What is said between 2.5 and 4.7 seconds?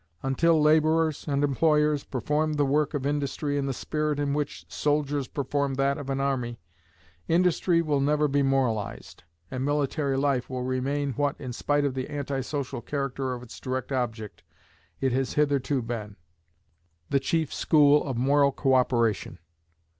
the work of industry in the spirit in which